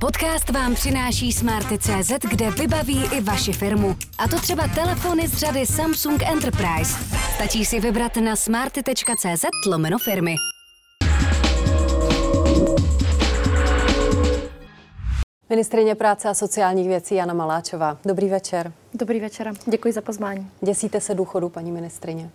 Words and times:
Podcast 0.00 0.50
vám 0.50 0.74
přináší 0.74 1.32
Smarty.cz, 1.32 2.12
kde 2.30 2.50
vybaví 2.50 3.04
i 3.12 3.20
vaši 3.20 3.52
firmu. 3.52 3.96
A 4.18 4.28
to 4.28 4.40
třeba 4.40 4.68
telefony 4.74 5.28
z 5.28 5.32
řady 5.32 5.66
Samsung 5.66 6.22
Enterprise. 6.22 6.94
Stačí 7.34 7.64
si 7.64 7.80
vybrat 7.80 8.16
na 8.16 8.36
smarty.cz 8.36 9.44
lomeno 9.66 9.98
firmy. 9.98 10.34
Ministrině 15.50 15.94
práce 15.94 16.28
a 16.28 16.34
sociálních 16.34 16.88
věcí 16.88 17.14
Jana 17.14 17.34
Maláčová. 17.34 17.98
Dobrý 18.04 18.28
večer. 18.28 18.72
Dobrý 18.94 19.20
večer. 19.20 19.52
Děkuji 19.66 19.92
za 19.92 20.00
pozvání. 20.00 20.50
Děsíte 20.60 21.00
se 21.00 21.14
důchodu, 21.14 21.48
paní 21.48 21.72
ministrině? 21.72 22.30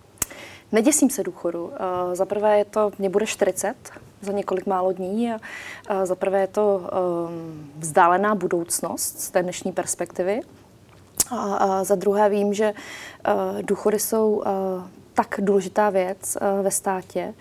Neděsím 0.72 1.10
se 1.10 1.24
důchodu. 1.24 1.72
Za 2.14 2.26
prvé 2.26 2.58
je 2.58 2.66
to, 2.66 2.92
mě 3.00 3.10
bude 3.10 3.26
40 3.26 3.76
za 4.22 4.32
několik 4.32 4.66
málo 4.66 4.92
dní 4.92 5.32
a 5.32 5.40
za 6.06 6.16
prvé 6.16 6.42
je 6.42 6.48
to 6.48 6.90
vzdálená 7.78 8.36
budoucnost 8.36 9.22
z 9.22 9.30
té 9.30 9.44
dnešní 9.44 9.72
perspektivy. 9.72 10.42
A 11.32 11.84
za 11.84 11.96
druhé 11.96 12.30
vím, 12.30 12.54
že 12.54 12.74
důchody 13.62 14.00
jsou 14.00 14.44
tak 15.14 15.40
důležitá 15.40 15.90
věc 15.90 16.38
ve 16.62 16.72
státě, 16.72 17.34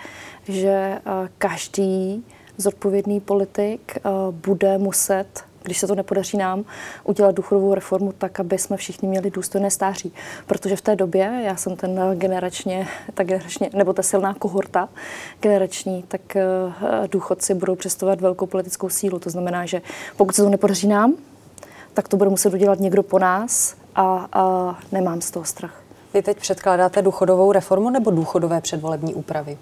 že 0.44 1.00
každý 1.38 2.26
zodpovědný 2.56 3.20
politik 3.20 3.98
bude 4.30 4.78
muset 4.78 5.44
když 5.62 5.78
se 5.78 5.86
to 5.86 5.94
nepodaří 5.94 6.36
nám, 6.36 6.64
udělat 7.04 7.34
důchodovou 7.34 7.74
reformu 7.74 8.12
tak, 8.12 8.40
aby 8.40 8.58
jsme 8.58 8.76
všichni 8.76 9.08
měli 9.08 9.30
důstojné 9.30 9.70
stáří. 9.70 10.12
Protože 10.46 10.76
v 10.76 10.80
té 10.80 10.96
době, 10.96 11.42
já 11.44 11.56
jsem 11.56 11.76
ten 11.76 12.00
generačně, 12.14 12.88
ta 13.14 13.24
generačně, 13.24 13.70
nebo 13.72 13.92
ta 13.92 14.02
silná 14.02 14.34
kohorta 14.34 14.88
generační, 15.40 16.04
tak 16.08 16.36
eh, 16.36 16.44
důchodci 17.10 17.54
budou 17.54 17.74
představovat 17.74 18.20
velkou 18.20 18.46
politickou 18.46 18.88
sílu. 18.88 19.18
To 19.18 19.30
znamená, 19.30 19.66
že 19.66 19.82
pokud 20.16 20.34
se 20.34 20.42
to 20.42 20.48
nepodaří 20.48 20.88
nám, 20.88 21.14
tak 21.94 22.08
to 22.08 22.16
bude 22.16 22.30
muset 22.30 22.54
udělat 22.54 22.80
někdo 22.80 23.02
po 23.02 23.18
nás 23.18 23.76
a, 23.94 24.28
a 24.32 24.78
nemám 24.92 25.20
z 25.20 25.30
toho 25.30 25.44
strach. 25.44 25.82
Vy 26.14 26.22
teď 26.22 26.38
předkládáte 26.38 27.02
důchodovou 27.02 27.52
reformu 27.52 27.90
nebo 27.90 28.10
důchodové 28.10 28.60
předvolební 28.60 29.14
úpravy? 29.14 29.58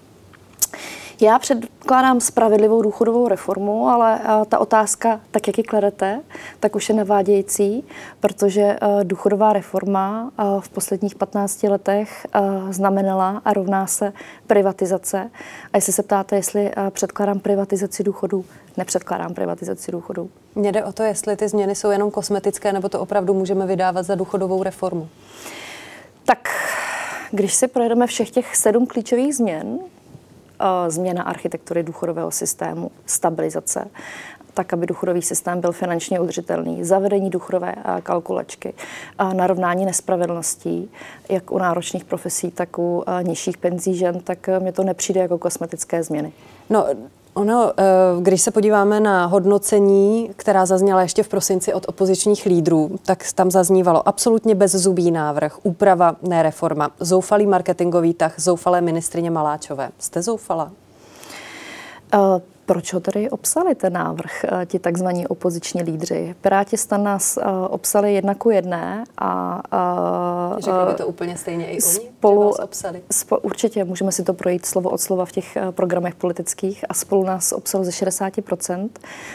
Já 1.21 1.39
předkládám 1.39 2.19
spravedlivou 2.21 2.81
důchodovou 2.81 3.27
reformu, 3.27 3.87
ale 3.87 4.19
eh, 4.23 4.45
ta 4.45 4.59
otázka, 4.59 5.21
tak 5.31 5.47
jak 5.47 5.57
ji 5.57 5.63
kladete, 5.63 6.21
tak 6.59 6.75
už 6.75 6.89
je 6.89 6.95
navádějící, 6.95 7.83
protože 8.19 8.61
eh, 8.61 9.03
důchodová 9.03 9.53
reforma 9.53 10.31
eh, 10.39 10.43
v 10.59 10.69
posledních 10.69 11.15
15 11.15 11.63
letech 11.63 12.27
znamenala 12.69 13.41
a 13.45 13.53
rovná 13.53 13.87
se 13.87 14.13
privatizace. 14.47 15.31
A 15.73 15.77
jestli 15.77 15.93
se 15.93 16.03
ptáte, 16.03 16.35
jestli 16.35 16.71
předkládám 16.89 17.39
privatizaci 17.39 18.03
důchodů, 18.03 18.45
nepředkládám 18.77 19.33
privatizaci 19.33 19.91
důchodů. 19.91 20.29
Mně 20.55 20.71
jde 20.71 20.83
o 20.83 20.91
to, 20.91 21.03
jestli 21.03 21.35
ty 21.35 21.47
změny 21.47 21.75
jsou 21.75 21.89
jenom 21.89 22.11
kosmetické, 22.11 22.73
nebo 22.73 22.89
to 22.89 22.99
opravdu 22.99 23.33
můžeme 23.33 23.65
vydávat 23.65 24.05
za 24.05 24.15
důchodovou 24.15 24.63
reformu. 24.63 25.09
Tak 26.25 26.49
když 27.31 27.53
si 27.53 27.67
projedeme 27.67 28.07
všech 28.07 28.31
těch 28.31 28.55
sedm 28.55 28.85
klíčových 28.85 29.35
změn, 29.35 29.79
změna 30.87 31.23
architektury 31.23 31.83
důchodového 31.83 32.31
systému, 32.31 32.91
stabilizace, 33.05 33.87
tak, 34.53 34.73
aby 34.73 34.85
důchodový 34.85 35.21
systém 35.21 35.61
byl 35.61 35.71
finančně 35.71 36.19
udržitelný, 36.19 36.83
zavedení 36.83 37.29
důchodové 37.29 37.75
kalkulačky, 38.03 38.73
narovnání 39.33 39.85
nespravedlností, 39.85 40.91
jak 41.29 41.51
u 41.51 41.57
náročných 41.57 42.05
profesí, 42.05 42.51
tak 42.51 42.79
u 42.79 43.03
nižších 43.21 43.57
penzí 43.57 43.95
žen, 43.95 44.19
tak 44.19 44.49
mně 44.59 44.71
to 44.71 44.83
nepřijde 44.83 45.21
jako 45.21 45.37
kosmetické 45.37 46.03
změny. 46.03 46.33
No, 46.69 46.85
Ono, 47.33 47.71
eh, 47.77 47.83
když 48.21 48.41
se 48.41 48.51
podíváme 48.51 48.99
na 48.99 49.25
hodnocení, 49.25 50.31
která 50.35 50.65
zazněla 50.65 51.01
ještě 51.01 51.23
v 51.23 51.27
prosinci 51.27 51.73
od 51.73 51.85
opozičních 51.87 52.45
lídrů, 52.45 52.99
tak 53.05 53.23
tam 53.35 53.51
zaznívalo 53.51 54.07
absolutně 54.07 54.55
bezzubý 54.55 55.11
návrh, 55.11 55.57
úprava, 55.63 56.15
ne 56.21 56.43
reforma, 56.43 56.91
zoufalý 56.99 57.45
marketingový 57.45 58.13
tah, 58.13 58.39
zoufalé 58.39 58.81
ministrině 58.81 59.31
Maláčové. 59.31 59.89
Jste 59.99 60.21
zoufala? 60.21 60.71
Uh, 62.13 62.41
proč 62.69 62.93
ho 62.93 62.99
tedy 62.99 63.29
obsali 63.29 63.75
ten 63.75 63.93
návrh, 63.93 64.43
eh, 64.43 64.65
ti 64.65 64.79
takzvaní 64.79 65.27
opoziční 65.27 65.83
lídři? 65.83 66.35
Piráti 66.41 66.77
stan 66.77 67.03
nás 67.03 67.37
uh, 67.37 67.43
obsali 67.69 68.13
jedna 68.13 68.35
ku 68.35 68.49
jedné 68.49 69.03
a... 69.17 69.61
Uh, 70.53 70.59
Řekli 70.59 70.85
by 70.87 70.93
to 70.93 71.07
úplně 71.07 71.37
stejně 71.37 71.71
i 71.71 71.81
spolu, 71.81 72.41
oni, 72.41 72.53
obsali? 72.63 73.01
Spo, 73.11 73.37
určitě, 73.37 73.83
můžeme 73.83 74.11
si 74.11 74.23
to 74.23 74.33
projít 74.33 74.65
slovo 74.65 74.89
od 74.89 75.01
slova 75.01 75.25
v 75.25 75.31
těch 75.31 75.57
programech 75.71 76.15
politických 76.15 76.85
a 76.89 76.93
spolu 76.93 77.23
nás 77.23 77.51
obsalo 77.51 77.83
ze 77.83 77.91
60%, 77.91 78.89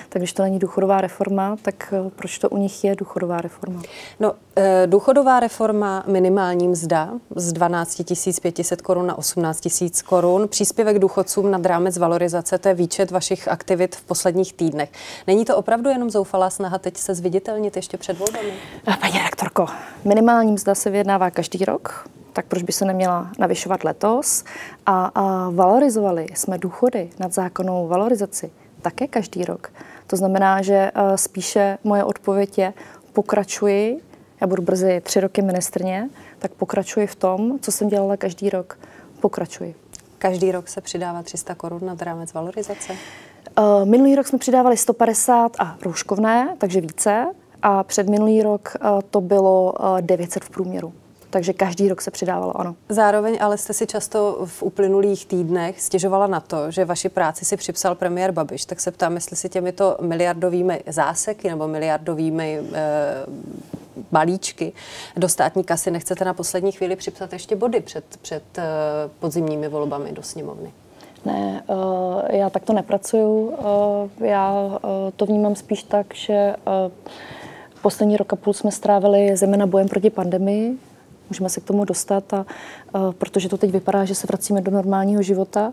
tak 0.09 0.23
když 0.23 0.33
to 0.33 0.43
není 0.43 0.59
důchodová 0.59 1.01
reforma, 1.01 1.57
tak 1.63 1.95
proč 2.17 2.39
to 2.39 2.51
u 2.51 2.57
nich 2.57 2.85
je 2.85 2.97
důchodová 2.97 3.41
reforma? 3.41 3.83
No, 4.21 4.35
Eh, 4.57 4.87
důchodová 4.87 5.41
reforma 5.41 6.05
minimální 6.07 6.69
mzda 6.69 7.11
z 7.37 7.53
12 7.53 8.03
500 8.41 8.83
korun 8.83 9.07
na 9.07 9.19
18 9.19 9.69
000 9.81 9.93
korun, 10.05 10.49
příspěvek 10.49 10.99
důchodcům 10.99 11.51
nad 11.51 11.67
rámec 11.67 11.99
valorizace, 11.99 12.59
to 12.59 12.69
je 12.69 12.75
výčet 12.75 13.11
vašich 13.11 13.24
aktivit 13.49 13.97
v 13.97 14.05
posledních 14.05 14.53
týdnech. 14.53 14.91
Není 15.27 15.45
to 15.45 15.57
opravdu 15.57 15.91
jenom 15.91 16.11
zoufalá 16.11 16.51
snaha 16.51 16.79
teď 16.79 16.97
se 16.97 17.15
zviditelnit 17.15 17.77
ještě 17.77 17.97
před 17.97 18.19
volbami? 18.19 18.53
Eh, 18.89 18.97
paní 19.01 19.19
rektorko, 19.19 19.67
minimální 20.05 20.53
mzda 20.53 20.75
se 20.75 20.91
vyjednává 20.91 21.31
každý 21.31 21.65
rok, 21.65 22.09
tak 22.33 22.47
proč 22.47 22.63
by 22.63 22.73
se 22.73 22.85
neměla 22.85 23.31
navyšovat 23.39 23.85
letos? 23.85 24.45
A, 24.87 25.11
a 25.15 25.51
valorizovali 25.51 26.27
jsme 26.35 26.59
důchody 26.59 27.11
nad 27.19 27.33
zákonnou 27.33 27.89
valorizaci 27.89 28.51
také 28.83 29.07
každý 29.07 29.45
rok. 29.45 29.73
To 30.07 30.17
znamená, 30.17 30.63
že 30.63 30.91
uh, 30.97 31.15
spíše 31.15 31.79
moje 31.85 32.05
odpověď 32.05 32.59
je, 32.59 32.73
pokračuji 33.13 34.01
já 34.41 34.47
budu 34.47 34.63
brzy 34.63 35.01
tři 35.05 35.21
roky 35.21 35.43
ministrně, 35.43 36.09
tak 36.39 36.53
pokračuji 36.53 37.07
v 37.07 37.15
tom, 37.15 37.59
co 37.61 37.73
jsem 37.73 37.89
dělala 37.89 38.17
každý 38.17 38.51
rok. 38.51 38.79
Pokračuji. 39.21 39.75
Každý 40.25 40.53
rok 40.53 40.69
se 40.69 40.81
přidává 40.81 41.23
300 41.23 41.55
korun 41.55 41.81
na 41.85 41.97
rámec 42.01 42.33
valorizace? 42.33 42.93
Uh, 43.59 43.85
minulý 43.85 44.15
rok 44.15 44.27
jsme 44.27 44.39
přidávali 44.39 44.77
150 44.77 45.53
a 45.59 45.77
rouškovné, 45.83 46.55
takže 46.59 46.81
více. 46.81 47.27
A 47.63 47.83
před 47.83 48.09
minulý 48.09 48.43
rok 48.43 48.77
uh, 48.81 49.01
to 49.11 49.21
bylo 49.21 49.73
uh, 49.73 50.01
900 50.01 50.45
v 50.45 50.51
průměru. 50.51 50.93
Takže 51.31 51.53
každý 51.53 51.89
rok 51.89 52.01
se 52.01 52.11
přidávalo, 52.11 52.61
ano. 52.61 52.77
Zároveň 52.89 53.39
ale 53.41 53.59
jste 53.59 53.73
si 53.73 53.87
často 53.87 54.43
v 54.45 54.63
uplynulých 54.63 55.27
týdnech 55.27 55.81
stěžovala 55.81 56.27
na 56.27 56.41
to, 56.41 56.71
že 56.71 56.85
vaši 56.85 57.09
práci 57.09 57.45
si 57.45 57.57
připsal 57.57 57.95
premiér 57.95 58.33
Babiš. 58.33 58.65
Tak 58.65 58.81
se 58.81 58.91
ptám, 58.91 59.15
jestli 59.15 59.37
si 59.37 59.49
těmito 59.49 59.97
miliardovými 60.01 60.83
záseky 60.87 61.49
nebo 61.49 61.69
miliardovými 61.69 62.61
eh, 62.73 63.27
balíčky 64.13 64.73
do 65.17 65.29
státní 65.29 65.65
kasy 65.65 65.91
nechcete 65.91 66.25
na 66.25 66.35
poslední 66.35 66.73
chvíli 66.73 66.97
připsat 66.97 67.33
ještě 67.33 67.57
body 67.57 67.81
před, 67.81 68.05
před 68.23 68.45
uh, 68.59 68.65
podzimními 69.19 69.69
volbami 69.69 70.13
do 70.13 70.23
sněmovny? 70.23 70.73
Ne, 71.25 71.63
uh, 71.67 72.23
já 72.31 72.51
takto 72.51 72.73
nepracuju. 72.73 73.47
Uh, 73.47 74.27
já 74.27 74.79
to 75.17 75.27
vnímám 75.27 75.57
spíš 75.57 75.83
tak, 75.83 76.15
že 76.15 76.55
poslední 77.83 78.17
rok 78.17 78.33
a 78.33 78.37
půl 78.37 78.53
jsme 78.53 78.73
strávili 78.73 79.37
zejména 79.37 79.67
bojem 79.67 79.89
proti 79.89 80.11
pandemii. 80.11 80.79
Můžeme 81.31 81.49
se 81.49 81.61
k 81.61 81.65
tomu 81.65 81.85
dostat, 81.85 82.35
a, 82.35 82.47
protože 83.19 83.49
to 83.49 83.57
teď 83.59 83.71
vypadá, 83.71 84.05
že 84.05 84.15
se 84.15 84.27
vracíme 84.27 84.61
do 84.61 84.71
normálního 84.71 85.23
života. 85.23 85.73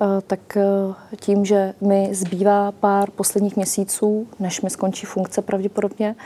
Eh, 0.00 0.20
tak 0.26 0.56
eh, 0.56 1.16
tím, 1.20 1.44
že 1.44 1.74
mi 1.80 2.14
zbývá 2.14 2.72
pár 2.72 3.10
posledních 3.10 3.56
měsíců, 3.56 4.28
než 4.40 4.60
mi 4.60 4.70
skončí 4.70 5.06
funkce 5.06 5.42
pravděpodobně, 5.42 6.16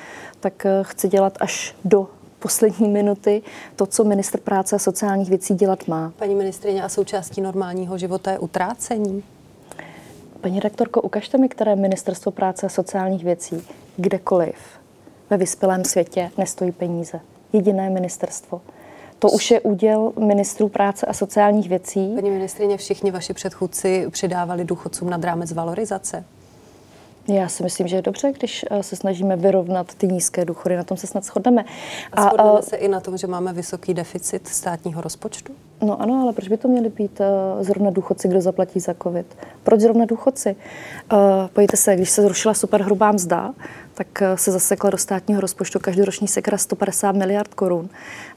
tak 0.41 0.67
eh, 0.67 0.71
chci 0.83 1.09
dělat 1.09 1.39
až 1.41 1.75
do 1.85 2.09
poslední 2.39 2.89
minuty 2.89 3.43
to, 3.77 3.87
co 3.87 4.05
ministr 4.05 4.41
práce 4.41 4.77
a 4.77 4.79
sociálních 4.79 5.29
věcí 5.29 5.55
dělat 5.55 5.89
má. 5.89 6.13
Paní 6.17 6.35
ministrině, 6.35 6.83
a 6.83 6.89
součástí 6.89 7.41
normálního 7.41 7.99
života 7.99 8.31
je 8.31 8.39
utrácení? 8.39 9.23
Paní 10.41 10.61
rektorko, 10.61 11.03
ukažte 11.03 11.39
mi, 11.39 11.49
které 11.49 11.77
ministerstvo 11.77 12.33
práce 12.33 12.67
a 12.67 12.69
sociálních 12.69 13.25
věcí 13.25 13.63
kdekoliv 13.97 14.57
ve 15.31 15.37
vyspělém 15.37 15.85
světě 15.85 16.31
nestojí 16.39 16.73
peníze. 16.73 17.21
Jediné 17.53 17.91
ministerstvo. 17.91 18.61
To 19.19 19.31
už 19.31 19.51
je 19.51 19.61
úděl 19.61 20.13
ministrů 20.19 20.69
práce 20.69 21.07
a 21.07 21.13
sociálních 21.13 21.69
věcí. 21.69 22.13
Paní 22.15 22.31
ministrině, 22.31 22.77
všichni 22.77 23.11
vaši 23.11 23.35
předchůdci 23.35 24.07
přidávali 24.11 24.65
důchodcům 24.65 25.11
nad 25.11 25.25
rámec 25.25 25.53
valorizace? 25.53 26.25
Já 27.29 27.49
si 27.49 27.63
myslím, 27.63 27.89
že 27.89 27.97
je 27.97 28.03
dobře, 28.03 28.33
když 28.33 28.65
eh, 28.71 28.83
se 28.83 28.97
snažíme 28.97 29.37
vyrovnat 29.37 29.95
ty 29.95 30.07
nízké 30.09 30.45
důchody. 30.45 30.77
Na 30.77 30.85
tom 30.85 30.97
se 30.97 31.07
snad 31.07 31.25
shodneme. 31.25 31.65
A, 32.13 32.23
a 32.23 32.23
shodneme 32.23 32.59
a, 32.59 32.63
se 32.63 32.77
i 32.77 32.89
na 32.89 33.01
tom, 33.01 33.17
že 33.17 33.27
máme 33.27 33.53
vysoký 33.53 33.95
deficit 33.95 34.49
státního 34.49 35.03
rozpočtu? 35.03 35.53
No 35.83 36.03
ano, 36.03 36.23
ale 36.23 36.33
proč 36.33 36.49
by 36.49 36.57
to 36.57 36.69
měli 36.69 36.89
být 36.89 37.21
uh, 37.21 37.63
zrovna 37.63 37.91
důchodci, 37.91 38.29
kdo 38.29 38.41
zaplatí 38.41 38.81
za 38.81 38.95
covid? 39.03 39.37
Proč 39.63 39.81
zrovna 39.81 40.05
důchodci? 40.05 40.57
Uh, 41.13 41.19
pojďte 41.53 41.77
se, 41.77 41.97
když 41.97 42.11
se 42.11 42.23
zrušila 42.23 42.55
superhrubá 42.55 43.13
mzda, 43.13 43.55
tak 43.95 44.07
uh, 44.23 44.37
se 44.37 44.51
zasekla 44.53 44.91
do 44.91 44.99
státního 44.99 45.41
rozpočtu 45.41 45.79
každoroční 45.79 46.29
sekra 46.29 46.59
150 46.59 47.13
miliard 47.13 47.55
korun 47.55 47.89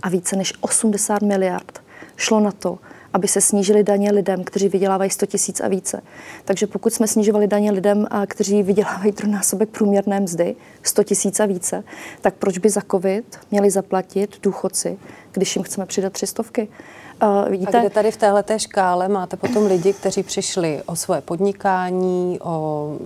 a 0.01 0.09
více 0.09 0.35
než 0.35 0.53
80 0.61 1.21
miliard 1.21 1.81
šlo 2.17 2.39
na 2.39 2.51
to, 2.51 2.77
aby 3.13 3.27
se 3.27 3.41
snížily 3.41 3.83
daně 3.83 4.11
lidem, 4.11 4.43
kteří 4.43 4.69
vydělávají 4.69 5.09
100 5.09 5.25
tisíc 5.25 5.59
a 5.61 5.67
více. 5.67 6.01
Takže 6.45 6.67
pokud 6.67 6.93
jsme 6.93 7.07
snižovali 7.07 7.47
daně 7.47 7.71
lidem, 7.71 8.07
kteří 8.27 8.63
vydělávají 8.63 9.11
trojnásobek 9.11 9.69
průměrné 9.69 10.19
mzdy, 10.19 10.55
100 10.83 11.03
tisíc 11.03 11.39
a 11.39 11.45
více, 11.45 11.83
tak 12.21 12.33
proč 12.33 12.57
by 12.57 12.69
za 12.69 12.81
covid 12.91 13.39
měli 13.51 13.71
zaplatit 13.71 14.37
důchodci, 14.43 14.97
když 15.31 15.55
jim 15.55 15.63
chceme 15.63 15.85
přidat 15.85 16.13
tři 16.13 16.27
stovky? 16.27 16.67
Uh, 17.23 17.49
vidíte? 17.49 17.77
A 17.77 17.81
kde 17.81 17.89
tady 17.89 18.11
v 18.11 18.17
téhle 18.17 18.43
škále 18.57 19.07
máte 19.07 19.37
potom 19.37 19.65
lidi, 19.65 19.93
kteří 19.93 20.23
přišli 20.23 20.81
o 20.85 20.95
svoje 20.95 21.21
podnikání, 21.21 22.39
o 22.41 22.97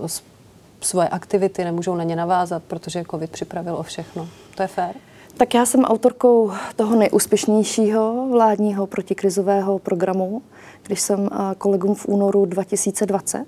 svoje 0.80 1.08
aktivity, 1.08 1.64
nemůžou 1.64 1.94
na 1.94 2.04
ně 2.04 2.16
navázat, 2.16 2.62
protože 2.62 3.04
COVID 3.10 3.30
připravil 3.30 3.76
o 3.76 3.82
všechno. 3.82 4.28
To 4.54 4.62
je 4.62 4.68
fér? 4.68 4.94
Tak 5.36 5.54
já 5.54 5.66
jsem 5.66 5.84
autorkou 5.84 6.52
toho 6.76 6.96
nejúspěšnějšího 6.96 8.28
vládního 8.30 8.86
protikrizového 8.86 9.78
programu, 9.78 10.42
když 10.82 11.00
jsem 11.00 11.28
kolegům 11.58 11.94
v 11.94 12.06
únoru 12.06 12.44
2020 12.44 13.44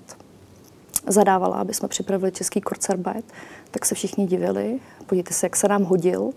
zadávala, 1.07 1.55
aby 1.55 1.73
jsme 1.73 1.87
připravili 1.87 2.31
český 2.31 2.61
Kurzarbeit, 2.61 3.25
tak 3.71 3.85
se 3.85 3.95
všichni 3.95 4.25
divili. 4.25 4.79
Podívejte 5.05 5.33
se, 5.33 5.45
jak 5.45 5.55
se 5.55 5.67
nám 5.67 5.83
hodil 5.83 6.31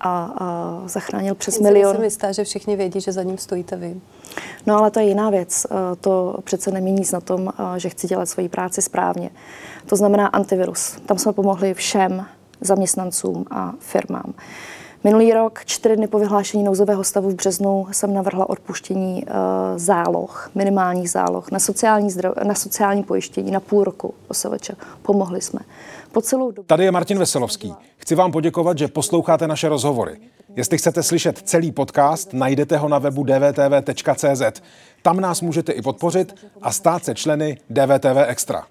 a, 0.00 0.34
a 0.38 0.82
zachránil 0.86 1.34
přes 1.34 1.54
Jen 1.54 1.64
milion. 1.64 1.94
jsem 1.94 2.04
jistá, 2.04 2.32
že 2.32 2.44
všichni 2.44 2.76
vědí, 2.76 3.00
že 3.00 3.12
za 3.12 3.22
ním 3.22 3.38
stojíte 3.38 3.76
vy. 3.76 4.00
No 4.66 4.78
ale 4.78 4.90
to 4.90 5.00
je 5.00 5.06
jiná 5.06 5.30
věc. 5.30 5.66
To 6.00 6.38
přece 6.44 6.70
nemění 6.70 6.98
nic 6.98 7.12
na 7.12 7.20
tom, 7.20 7.52
že 7.76 7.88
chci 7.88 8.06
dělat 8.06 8.26
svoji 8.26 8.48
práci 8.48 8.82
správně. 8.82 9.30
To 9.86 9.96
znamená 9.96 10.26
antivirus. 10.26 10.96
Tam 11.06 11.18
jsme 11.18 11.32
pomohli 11.32 11.74
všem 11.74 12.26
zaměstnancům 12.60 13.44
a 13.50 13.72
firmám. 13.78 14.34
Minulý 15.04 15.32
rok, 15.32 15.64
čtyři 15.64 15.96
dny 15.96 16.06
po 16.06 16.18
vyhlášení 16.18 16.62
nouzového 16.62 17.04
stavu 17.04 17.30
v 17.30 17.34
březnu, 17.34 17.86
jsem 17.92 18.14
navrhla 18.14 18.50
odpuštění 18.50 19.24
uh, 19.24 19.32
záloh, 19.76 20.50
minimálních 20.54 21.10
záloh 21.10 21.50
na 21.50 21.58
sociální, 21.58 22.10
zdrav, 22.10 22.34
na 22.44 22.54
sociální 22.54 23.02
pojištění 23.02 23.50
na 23.50 23.60
půl 23.60 23.84
roku 23.84 24.14
OSVČ. 24.28 24.70
Pomohli 25.02 25.40
jsme. 25.40 25.60
Po 26.12 26.20
celou 26.22 26.50
dobu... 26.50 26.66
Tady 26.66 26.84
je 26.84 26.90
Martin 26.90 27.18
Veselovský. 27.18 27.74
Chci 27.96 28.14
vám 28.14 28.32
poděkovat, 28.32 28.78
že 28.78 28.88
posloucháte 28.88 29.48
naše 29.48 29.68
rozhovory. 29.68 30.20
Jestli 30.56 30.78
chcete 30.78 31.02
slyšet 31.02 31.38
celý 31.38 31.72
podcast, 31.72 32.32
najdete 32.32 32.76
ho 32.76 32.88
na 32.88 32.98
webu 32.98 33.24
dvtv.cz. 33.24 34.62
Tam 35.02 35.20
nás 35.20 35.40
můžete 35.40 35.72
i 35.72 35.82
podpořit 35.82 36.46
a 36.62 36.72
stát 36.72 37.04
se 37.04 37.14
členy 37.14 37.58
DVTV 37.70 38.16
Extra. 38.26 38.66